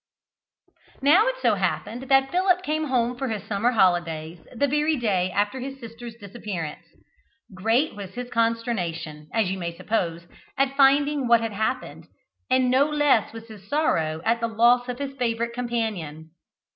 Now 1.03 1.27
it 1.27 1.35
so 1.43 1.53
happened 1.53 2.09
that 2.09 2.31
Philip 2.31 2.63
came 2.63 2.85
home 2.85 3.15
for 3.15 3.27
his 3.27 3.43
summer 3.43 3.69
holidays 3.73 4.39
the 4.51 4.67
very 4.67 4.95
day 4.97 5.29
after 5.29 5.59
his 5.59 5.79
sister's 5.79 6.15
disappearance. 6.15 6.83
Great 7.53 7.95
was 7.95 8.15
his 8.15 8.31
consternation, 8.31 9.29
as 9.31 9.51
you 9.51 9.59
may 9.59 9.77
suppose, 9.77 10.23
at 10.57 10.75
finding 10.75 11.27
what 11.27 11.41
had 11.41 11.53
happened, 11.53 12.07
and 12.49 12.71
no 12.71 12.89
less 12.89 13.31
was 13.31 13.47
his 13.47 13.69
sorrow 13.69 14.23
at 14.25 14.39
the 14.39 14.47
loss 14.47 14.89
of 14.89 14.97
his 14.97 15.13
favourite 15.17 15.53
companion. 15.53 16.31